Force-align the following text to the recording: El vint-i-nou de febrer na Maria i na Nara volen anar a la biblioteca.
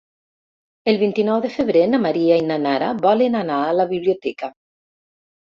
El 0.93 0.97
vint-i-nou 1.01 1.43
de 1.43 1.51
febrer 1.57 1.83
na 1.91 1.99
Maria 2.05 2.39
i 2.45 2.45
na 2.53 2.57
Nara 2.63 2.89
volen 3.05 3.39
anar 3.43 3.61
a 3.69 3.77
la 3.81 3.87
biblioteca. 3.93 4.55